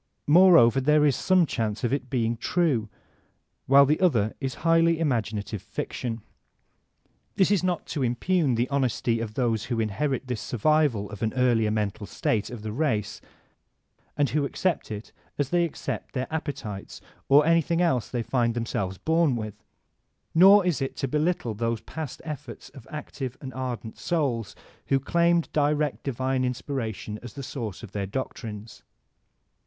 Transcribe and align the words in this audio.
Moreover 0.25 0.81
there 0.81 1.05
is 1.05 1.15
some 1.15 1.45
chance 1.45 1.83
of 1.83 1.93
its 1.93 2.05
being 2.05 2.35
true, 2.35 2.89
while 3.67 3.85
the 3.85 3.99
other 3.99 4.33
is 4.39 4.55
highly 4.65 4.97
magioattve 4.97 5.61
fiction. 5.61 6.13
l8o 6.13 6.15
VOLTAIRINB 6.15 6.17
DE 6.17 7.35
ClEYHE 7.35 7.35
This 7.35 7.51
is 7.51 7.63
not 7.63 7.85
to 7.85 8.01
impugn 8.01 8.55
the 8.55 8.67
honesty 8.69 9.19
of 9.19 9.35
those 9.35 9.65
who 9.65 9.79
inherit 9.79 10.25
this 10.25 10.41
survival 10.41 11.07
of 11.11 11.21
an 11.21 11.33
earlier 11.35 11.69
mental 11.69 12.07
state 12.07 12.49
of 12.49 12.63
the 12.63 12.71
race, 12.71 13.21
and 14.17 14.29
who 14.31 14.43
accept 14.43 14.89
it 14.89 15.11
as 15.37 15.49
they 15.51 15.63
accept 15.65 16.15
their 16.15 16.25
appetites 16.33 16.99
or 17.29 17.45
anything 17.45 17.79
else 17.79 18.09
they 18.09 18.23
find 18.23 18.55
themselves 18.55 18.97
bom 18.97 19.35
with. 19.35 19.63
Nor 20.33 20.65
is 20.65 20.81
it 20.81 20.95
to 20.97 21.07
belittle 21.07 21.53
those 21.53 21.81
past 21.81 22.23
efforts 22.25 22.69
of 22.69 22.87
active 22.89 23.37
and 23.39 23.53
ardent 23.53 23.99
souls 23.99 24.55
who 24.87 24.99
claimed 24.99 25.47
direct 25.53 26.01
divine 26.01 26.43
inspiration 26.43 27.19
as 27.21 27.33
the 27.33 27.43
source 27.43 27.83
of 27.83 27.91
their 27.91 28.07
doctrines. 28.07 28.81